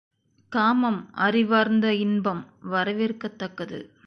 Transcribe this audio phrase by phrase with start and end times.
[0.51, 3.91] காமம் அறிவார்ந்த இன்பம் வரவேற்கத்தக்கது.